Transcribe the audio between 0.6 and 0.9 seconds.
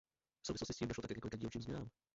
s tím